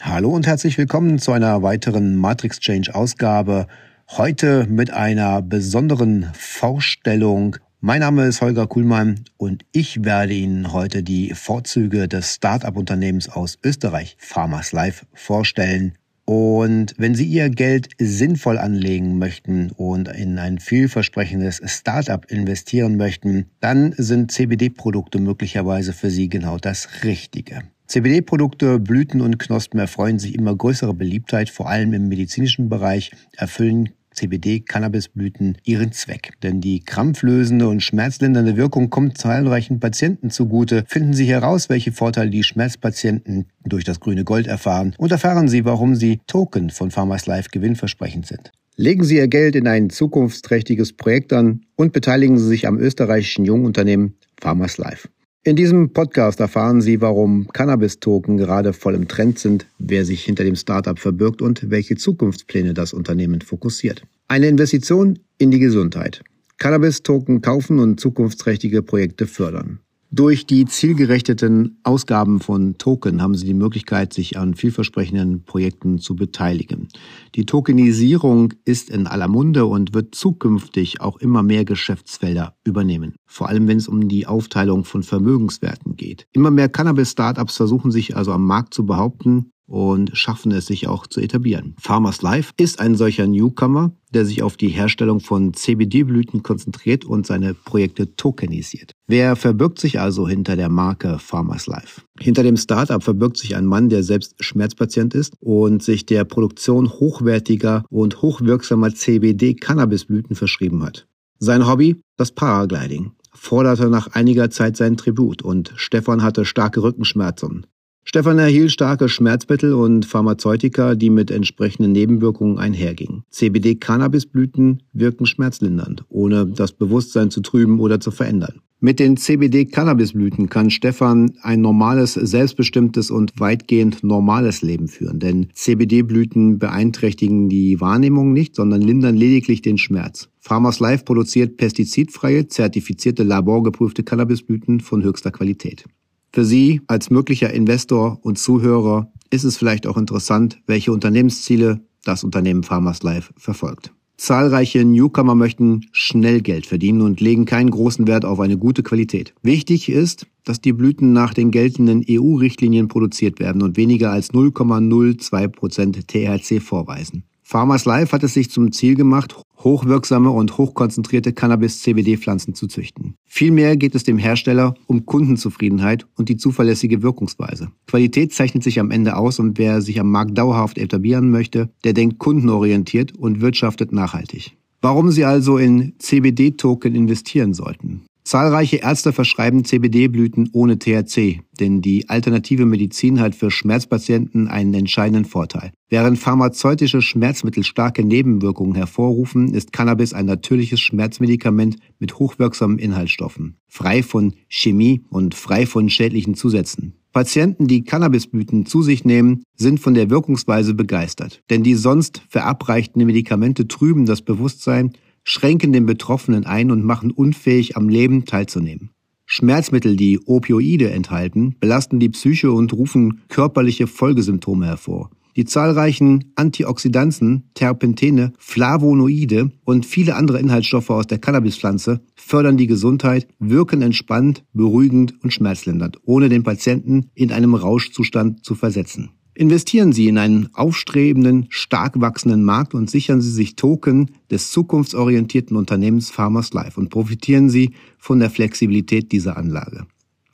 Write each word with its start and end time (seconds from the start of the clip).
Hallo 0.00 0.30
und 0.30 0.46
herzlich 0.46 0.78
willkommen 0.78 1.18
zu 1.18 1.32
einer 1.32 1.60
weiteren 1.64 2.14
Matrix 2.14 2.60
Change 2.60 2.94
Ausgabe. 2.94 3.66
Heute 4.08 4.64
mit 4.68 4.92
einer 4.92 5.42
besonderen 5.42 6.30
Vorstellung. 6.34 7.56
Mein 7.80 8.00
Name 8.00 8.26
ist 8.26 8.40
Holger 8.40 8.68
Kuhlmann 8.68 9.24
und 9.38 9.64
ich 9.72 10.04
werde 10.04 10.34
Ihnen 10.34 10.72
heute 10.72 11.02
die 11.02 11.34
Vorzüge 11.34 12.06
des 12.06 12.36
Start-up-Unternehmens 12.36 13.28
aus 13.28 13.58
Österreich, 13.64 14.16
Farmers 14.20 14.70
Life, 14.70 15.04
vorstellen. 15.14 15.98
Und 16.24 16.94
wenn 16.96 17.16
Sie 17.16 17.26
Ihr 17.26 17.50
Geld 17.50 17.88
sinnvoll 17.98 18.58
anlegen 18.58 19.18
möchten 19.18 19.72
und 19.72 20.06
in 20.06 20.38
ein 20.38 20.60
vielversprechendes 20.60 21.60
Startup 21.64 22.24
investieren 22.30 22.96
möchten, 22.96 23.46
dann 23.58 23.92
sind 23.96 24.30
CBD-Produkte 24.30 25.18
möglicherweise 25.18 25.92
für 25.92 26.10
Sie 26.10 26.28
genau 26.28 26.56
das 26.56 27.02
Richtige. 27.02 27.64
CBD-Produkte, 27.88 28.78
Blüten 28.78 29.22
und 29.22 29.38
Knospen 29.38 29.80
erfreuen 29.80 30.18
sich 30.18 30.34
immer 30.34 30.54
größere 30.54 30.92
Beliebtheit, 30.92 31.48
vor 31.48 31.70
allem 31.70 31.94
im 31.94 32.08
medizinischen 32.08 32.68
Bereich, 32.68 33.12
erfüllen 33.34 33.88
CBD-Cannabisblüten 34.12 35.56
ihren 35.64 35.92
Zweck. 35.92 36.32
Denn 36.42 36.60
die 36.60 36.80
krampflösende 36.80 37.66
und 37.66 37.82
schmerzlindernde 37.82 38.58
Wirkung 38.58 38.90
kommt 38.90 39.16
zahlreichen 39.16 39.80
Patienten 39.80 40.28
zugute. 40.28 40.84
Finden 40.86 41.14
Sie 41.14 41.24
heraus, 41.24 41.70
welche 41.70 41.92
Vorteile 41.92 42.28
die 42.28 42.42
Schmerzpatienten 42.42 43.46
durch 43.64 43.84
das 43.84 44.00
grüne 44.00 44.24
Gold 44.24 44.48
erfahren 44.48 44.94
und 44.98 45.10
erfahren 45.10 45.48
Sie, 45.48 45.64
warum 45.64 45.94
sie 45.94 46.20
Token 46.26 46.68
von 46.68 46.90
Pharmas 46.90 47.24
Life 47.26 47.48
gewinnversprechend 47.50 48.26
sind. 48.26 48.52
Legen 48.76 49.02
Sie 49.02 49.16
Ihr 49.16 49.28
Geld 49.28 49.56
in 49.56 49.66
ein 49.66 49.88
zukunftsträchtiges 49.88 50.92
Projekt 50.92 51.32
an 51.32 51.62
und 51.74 51.92
beteiligen 51.92 52.38
Sie 52.38 52.46
sich 52.46 52.66
am 52.66 52.78
österreichischen 52.78 53.44
Jungunternehmen 53.44 54.18
Pharmas 54.38 54.76
Life. 54.78 55.08
In 55.44 55.56
diesem 55.56 55.92
Podcast 55.92 56.40
erfahren 56.40 56.80
Sie, 56.80 57.00
warum 57.00 57.48
Cannabis-Token 57.48 58.36
gerade 58.36 58.72
voll 58.72 58.94
im 58.94 59.06
Trend 59.06 59.38
sind, 59.38 59.66
wer 59.78 60.04
sich 60.04 60.24
hinter 60.24 60.44
dem 60.44 60.56
Startup 60.56 60.98
verbirgt 60.98 61.40
und 61.40 61.70
welche 61.70 61.96
Zukunftspläne 61.96 62.74
das 62.74 62.92
Unternehmen 62.92 63.40
fokussiert. 63.40 64.02
Eine 64.26 64.48
Investition 64.48 65.20
in 65.38 65.50
die 65.50 65.60
Gesundheit. 65.60 66.22
Cannabis-Token 66.58 67.40
kaufen 67.40 67.78
und 67.78 68.00
zukunftsträchtige 68.00 68.82
Projekte 68.82 69.26
fördern. 69.26 69.78
Durch 70.10 70.46
die 70.46 70.64
zielgerechteten 70.64 71.80
Ausgaben 71.82 72.40
von 72.40 72.78
Token 72.78 73.20
haben 73.20 73.34
Sie 73.34 73.44
die 73.44 73.52
Möglichkeit, 73.52 74.14
sich 74.14 74.38
an 74.38 74.54
vielversprechenden 74.54 75.42
Projekten 75.42 75.98
zu 75.98 76.16
beteiligen. 76.16 76.88
Die 77.34 77.44
Tokenisierung 77.44 78.54
ist 78.64 78.88
in 78.88 79.06
aller 79.06 79.28
Munde 79.28 79.66
und 79.66 79.92
wird 79.92 80.14
zukünftig 80.14 81.02
auch 81.02 81.18
immer 81.18 81.42
mehr 81.42 81.66
Geschäftsfelder 81.66 82.56
übernehmen. 82.64 83.16
Vor 83.26 83.50
allem, 83.50 83.68
wenn 83.68 83.76
es 83.76 83.86
um 83.86 84.08
die 84.08 84.26
Aufteilung 84.26 84.84
von 84.84 85.02
Vermögenswerten 85.02 85.96
geht. 85.96 86.26
Immer 86.32 86.50
mehr 86.50 86.70
Cannabis-Startups 86.70 87.58
versuchen 87.58 87.90
sich 87.90 88.16
also 88.16 88.32
am 88.32 88.46
Markt 88.46 88.72
zu 88.72 88.86
behaupten 88.86 89.50
und 89.68 90.16
schaffen 90.16 90.50
es 90.50 90.66
sich 90.66 90.88
auch 90.88 91.06
zu 91.06 91.20
etablieren. 91.20 91.76
Farmers 91.78 92.22
Life 92.22 92.52
ist 92.56 92.80
ein 92.80 92.96
solcher 92.96 93.26
Newcomer, 93.26 93.92
der 94.12 94.24
sich 94.24 94.42
auf 94.42 94.56
die 94.56 94.68
Herstellung 94.68 95.20
von 95.20 95.52
CBD-Blüten 95.52 96.42
konzentriert 96.42 97.04
und 97.04 97.26
seine 97.26 97.54
Projekte 97.54 98.16
tokenisiert. 98.16 98.92
Wer 99.06 99.36
verbirgt 99.36 99.78
sich 99.78 100.00
also 100.00 100.26
hinter 100.26 100.56
der 100.56 100.70
Marke 100.70 101.18
Farmers 101.18 101.66
Life? 101.66 102.00
Hinter 102.18 102.42
dem 102.42 102.56
Startup 102.56 103.02
verbirgt 103.02 103.36
sich 103.36 103.54
ein 103.54 103.66
Mann, 103.66 103.90
der 103.90 104.02
selbst 104.02 104.42
Schmerzpatient 104.42 105.14
ist 105.14 105.34
und 105.40 105.82
sich 105.82 106.06
der 106.06 106.24
Produktion 106.24 106.88
hochwertiger 106.88 107.84
und 107.90 108.22
hochwirksamer 108.22 108.94
CBD-Cannabisblüten 108.94 110.34
verschrieben 110.34 110.82
hat. 110.82 111.06
Sein 111.38 111.68
Hobby? 111.68 112.00
Das 112.16 112.32
Paragliding 112.32 113.12
forderte 113.32 113.88
nach 113.88 114.08
einiger 114.08 114.50
Zeit 114.50 114.76
seinen 114.76 114.96
Tribut 114.96 115.42
und 115.42 115.72
Stefan 115.76 116.22
hatte 116.22 116.44
starke 116.44 116.82
Rückenschmerzen. 116.82 117.66
Stefan 118.10 118.38
erhielt 118.38 118.72
starke 118.72 119.10
Schmerzmittel 119.10 119.74
und 119.74 120.06
Pharmazeutika, 120.06 120.94
die 120.94 121.10
mit 121.10 121.30
entsprechenden 121.30 121.92
Nebenwirkungen 121.92 122.56
einhergingen. 122.56 123.24
CBD-Cannabisblüten 123.28 124.82
wirken 124.94 125.26
schmerzlindernd, 125.26 126.06
ohne 126.08 126.46
das 126.46 126.72
Bewusstsein 126.72 127.30
zu 127.30 127.42
trüben 127.42 127.80
oder 127.80 128.00
zu 128.00 128.10
verändern. 128.10 128.62
Mit 128.80 128.98
den 128.98 129.18
CBD-Cannabisblüten 129.18 130.48
kann 130.48 130.70
Stefan 130.70 131.32
ein 131.42 131.60
normales, 131.60 132.14
selbstbestimmtes 132.14 133.10
und 133.10 133.38
weitgehend 133.38 134.02
normales 134.02 134.62
Leben 134.62 134.88
führen, 134.88 135.18
denn 135.18 135.48
CBD-Blüten 135.52 136.58
beeinträchtigen 136.58 137.50
die 137.50 137.78
Wahrnehmung 137.78 138.32
nicht, 138.32 138.56
sondern 138.56 138.80
lindern 138.80 139.18
lediglich 139.18 139.60
den 139.60 139.76
Schmerz. 139.76 140.30
Farmers 140.40 140.80
Life 140.80 141.04
produziert 141.04 141.58
pestizidfreie, 141.58 142.48
zertifizierte, 142.48 143.22
laborgeprüfte 143.22 144.02
Cannabisblüten 144.02 144.80
von 144.80 145.04
höchster 145.04 145.30
Qualität. 145.30 145.84
Für 146.32 146.44
Sie 146.44 146.82
als 146.86 147.10
möglicher 147.10 147.52
Investor 147.52 148.18
und 148.22 148.38
Zuhörer 148.38 149.10
ist 149.30 149.44
es 149.44 149.56
vielleicht 149.56 149.86
auch 149.86 149.96
interessant, 149.96 150.60
welche 150.66 150.92
Unternehmensziele 150.92 151.80
das 152.04 152.24
Unternehmen 152.24 152.62
Farmers 152.62 153.02
Life 153.02 153.32
verfolgt. 153.36 153.92
Zahlreiche 154.18 154.84
Newcomer 154.84 155.36
möchten 155.36 155.86
schnell 155.92 156.40
Geld 156.40 156.66
verdienen 156.66 157.02
und 157.02 157.20
legen 157.20 157.44
keinen 157.44 157.70
großen 157.70 158.08
Wert 158.08 158.24
auf 158.24 158.40
eine 158.40 158.58
gute 158.58 158.82
Qualität. 158.82 159.32
Wichtig 159.42 159.88
ist, 159.88 160.26
dass 160.44 160.60
die 160.60 160.72
Blüten 160.72 161.12
nach 161.12 161.34
den 161.34 161.52
geltenden 161.52 162.04
EU-Richtlinien 162.08 162.88
produziert 162.88 163.38
werden 163.38 163.62
und 163.62 163.76
weniger 163.76 164.10
als 164.10 164.32
0,02 164.32 165.48
Prozent 165.48 166.08
THC 166.08 166.60
vorweisen. 166.60 167.22
Farmers 167.42 167.84
Life 167.84 168.12
hat 168.12 168.24
es 168.24 168.34
sich 168.34 168.50
zum 168.50 168.72
Ziel 168.72 168.96
gemacht, 168.96 169.36
hochwirksame 169.64 170.30
und 170.30 170.56
hochkonzentrierte 170.58 171.32
Cannabis-CBD-Pflanzen 171.32 172.54
zu 172.54 172.66
züchten. 172.66 173.14
Vielmehr 173.26 173.76
geht 173.76 173.94
es 173.94 174.04
dem 174.04 174.18
Hersteller 174.18 174.74
um 174.86 175.06
Kundenzufriedenheit 175.06 176.06
und 176.16 176.28
die 176.28 176.36
zuverlässige 176.36 177.02
Wirkungsweise. 177.02 177.68
Qualität 177.86 178.32
zeichnet 178.32 178.62
sich 178.62 178.80
am 178.80 178.90
Ende 178.90 179.16
aus 179.16 179.38
und 179.38 179.58
wer 179.58 179.80
sich 179.80 180.00
am 180.00 180.10
Markt 180.10 180.36
dauerhaft 180.38 180.78
etablieren 180.78 181.30
möchte, 181.30 181.70
der 181.84 181.92
denkt 181.92 182.18
kundenorientiert 182.18 183.16
und 183.16 183.40
wirtschaftet 183.40 183.92
nachhaltig. 183.92 184.56
Warum 184.80 185.10
Sie 185.10 185.24
also 185.24 185.58
in 185.58 185.94
CBD-Token 185.98 186.94
investieren 186.94 187.52
sollten? 187.52 188.02
Zahlreiche 188.28 188.76
Ärzte 188.76 189.14
verschreiben 189.14 189.64
CBD-Blüten 189.64 190.50
ohne 190.52 190.78
THC, 190.78 191.40
denn 191.58 191.80
die 191.80 192.10
alternative 192.10 192.66
Medizin 192.66 193.20
hat 193.20 193.34
für 193.34 193.50
Schmerzpatienten 193.50 194.48
einen 194.48 194.74
entscheidenden 194.74 195.24
Vorteil. 195.24 195.72
Während 195.88 196.18
pharmazeutische 196.18 197.00
Schmerzmittel 197.00 197.64
starke 197.64 198.04
Nebenwirkungen 198.04 198.74
hervorrufen, 198.74 199.54
ist 199.54 199.72
Cannabis 199.72 200.12
ein 200.12 200.26
natürliches 200.26 200.78
Schmerzmedikament 200.78 201.78
mit 202.00 202.18
hochwirksamen 202.18 202.78
Inhaltsstoffen, 202.78 203.56
frei 203.66 204.02
von 204.02 204.34
Chemie 204.46 205.00
und 205.08 205.34
frei 205.34 205.64
von 205.64 205.88
schädlichen 205.88 206.34
Zusätzen. 206.34 206.92
Patienten, 207.14 207.66
die 207.66 207.82
Cannabisblüten 207.82 208.66
zu 208.66 208.82
sich 208.82 209.06
nehmen, 209.06 209.42
sind 209.56 209.80
von 209.80 209.94
der 209.94 210.10
Wirkungsweise 210.10 210.74
begeistert, 210.74 211.40
denn 211.48 211.62
die 211.62 211.74
sonst 211.74 212.20
verabreichten 212.28 213.06
Medikamente 213.06 213.66
trüben 213.66 214.04
das 214.04 214.20
Bewusstsein 214.20 214.92
schränken 215.28 215.74
den 215.74 215.84
Betroffenen 215.84 216.46
ein 216.46 216.70
und 216.70 216.82
machen 216.82 217.10
unfähig, 217.10 217.76
am 217.76 217.90
Leben 217.90 218.24
teilzunehmen. 218.24 218.90
Schmerzmittel, 219.26 219.94
die 219.94 220.18
Opioide 220.24 220.90
enthalten, 220.90 221.54
belasten 221.60 222.00
die 222.00 222.08
Psyche 222.08 222.50
und 222.50 222.72
rufen 222.72 223.20
körperliche 223.28 223.86
Folgesymptome 223.86 224.64
hervor. 224.64 225.10
Die 225.36 225.44
zahlreichen 225.44 226.32
Antioxidantien, 226.34 227.50
Terpentene, 227.52 228.32
Flavonoide 228.38 229.52
und 229.64 229.84
viele 229.84 230.16
andere 230.16 230.40
Inhaltsstoffe 230.40 230.88
aus 230.88 231.06
der 231.06 231.18
Cannabispflanze 231.18 232.00
fördern 232.16 232.56
die 232.56 232.66
Gesundheit, 232.66 233.28
wirken 233.38 233.82
entspannt, 233.82 234.44
beruhigend 234.54 235.22
und 235.22 235.34
schmerzlindernd, 235.34 235.98
ohne 236.04 236.30
den 236.30 236.42
Patienten 236.42 237.10
in 237.14 237.32
einem 237.32 237.54
Rauschzustand 237.54 238.46
zu 238.46 238.54
versetzen. 238.54 239.10
Investieren 239.38 239.92
Sie 239.92 240.08
in 240.08 240.18
einen 240.18 240.52
aufstrebenden, 240.54 241.46
stark 241.50 242.00
wachsenden 242.00 242.42
Markt 242.42 242.74
und 242.74 242.90
sichern 242.90 243.20
Sie 243.20 243.30
sich 243.30 243.54
Token 243.54 244.10
des 244.32 244.50
zukunftsorientierten 244.50 245.56
Unternehmens 245.56 246.10
Farmers 246.10 246.52
Life 246.54 246.80
und 246.80 246.88
profitieren 246.88 247.48
Sie 247.48 247.70
von 247.98 248.18
der 248.18 248.30
Flexibilität 248.30 249.12
dieser 249.12 249.36
Anlage. 249.36 249.86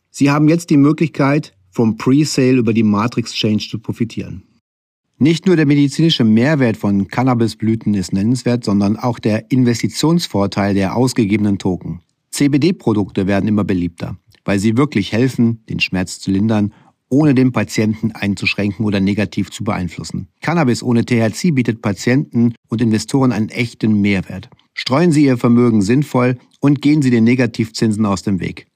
Sie 0.09 0.31
haben 0.31 0.49
jetzt 0.49 0.71
die 0.71 0.79
Möglichkeit, 0.79 1.55
vom 1.71 1.99
Pre-Sale 1.99 2.57
über 2.57 2.73
die 2.73 2.83
Matrix 2.83 3.35
Change 3.35 3.69
zu 3.69 3.79
profitieren. 3.79 4.45
Nicht 5.19 5.45
nur 5.45 5.57
der 5.57 5.67
medizinische 5.67 6.25
Mehrwert 6.25 6.79
von 6.79 7.07
Cannabisblüten 7.07 7.93
ist 7.93 8.15
nennenswert, 8.15 8.65
sondern 8.65 8.97
auch 8.97 9.19
der 9.19 9.51
Investitionsvorteil 9.51 10.73
der 10.73 10.97
ausgegebenen 10.97 11.59
Token. 11.59 12.01
CBD-Produkte 12.31 13.27
werden 13.27 13.49
immer 13.49 13.65
beliebter, 13.65 14.17
weil 14.47 14.59
sie 14.59 14.79
wirklich 14.79 15.13
helfen, 15.13 15.63
den 15.69 15.81
Schmerz 15.81 16.21
zu 16.21 16.31
lindern 16.31 16.73
ohne 17.09 17.35
den 17.35 17.53
Patienten 17.53 18.13
einzuschränken 18.13 18.85
oder 18.85 19.01
negativ 19.01 19.51
zu 19.51 19.65
beeinflussen. 19.65 20.29
Cannabis 20.41 20.83
ohne 20.83 21.05
THC 21.05 21.53
bietet 21.53 21.83
Patienten 21.83 22.55
und 22.69 22.81
Investoren 22.81 23.33
einen 23.33 23.51
echten 23.51 24.01
Mehrwert. 24.01 24.49
Streuen 24.75 25.13
Sie 25.13 25.25
Ihr 25.25 25.39
Vermögen 25.39 25.83
sinnvoll 25.83 26.39
und 26.61 26.83
gehen 26.83 27.03
Sie 27.03 27.11
den 27.11 27.25
Negativzinsen 27.25 28.05
aus 28.07 28.23
dem 28.23 28.41
Weg. 28.41 28.67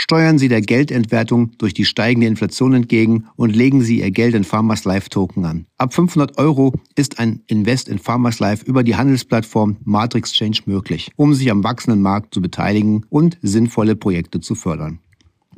Steuern 0.00 0.38
Sie 0.38 0.48
der 0.48 0.60
Geldentwertung 0.60 1.58
durch 1.58 1.74
die 1.74 1.84
steigende 1.84 2.28
Inflation 2.28 2.72
entgegen 2.72 3.24
und 3.34 3.56
legen 3.56 3.82
Sie 3.82 3.98
Ihr 3.98 4.12
Geld 4.12 4.36
in 4.36 4.44
Farmers 4.44 4.84
Life 4.84 5.10
Token 5.10 5.44
an. 5.44 5.66
Ab 5.76 5.92
500 5.92 6.38
Euro 6.38 6.72
ist 6.94 7.18
ein 7.18 7.40
Invest 7.48 7.88
in 7.88 7.98
Farmers 7.98 8.38
Life 8.38 8.64
über 8.64 8.84
die 8.84 8.94
Handelsplattform 8.94 9.76
Matrix 9.82 10.32
Change 10.32 10.62
möglich, 10.66 11.10
um 11.16 11.34
sich 11.34 11.50
am 11.50 11.64
wachsenden 11.64 12.00
Markt 12.00 12.32
zu 12.32 12.40
beteiligen 12.40 13.06
und 13.08 13.38
sinnvolle 13.42 13.96
Projekte 13.96 14.38
zu 14.38 14.54
fördern. 14.54 15.00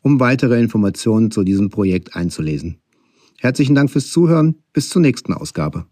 um 0.00 0.20
weitere 0.20 0.60
Informationen 0.60 1.30
zu 1.30 1.44
diesem 1.44 1.68
Projekt 1.68 2.16
einzulesen. 2.16 2.78
Herzlichen 3.38 3.74
Dank 3.74 3.90
fürs 3.90 4.08
Zuhören. 4.08 4.62
Bis 4.72 4.88
zur 4.88 5.02
nächsten 5.02 5.34
Ausgabe. 5.34 5.84